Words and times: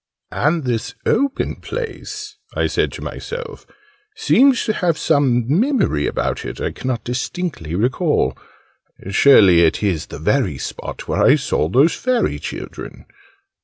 "And 0.31 0.63
this 0.63 0.95
open 1.05 1.57
place," 1.57 2.35
I 2.55 2.65
said 2.65 2.91
to 2.93 3.03
myself, 3.03 3.67
"seems 4.15 4.65
to 4.65 4.73
have 4.73 4.97
some 4.97 5.45
memory 5.47 6.07
about 6.07 6.43
it 6.43 6.59
I 6.59 6.71
cannot 6.71 7.03
distinctly 7.03 7.75
recall 7.75 8.35
surely 9.11 9.61
it 9.61 9.83
is 9.83 10.07
the 10.07 10.17
very 10.17 10.57
spot 10.57 11.07
where 11.07 11.21
I 11.21 11.35
saw 11.35 11.69
those 11.69 11.93
Fairy 11.93 12.39
Children! 12.39 13.05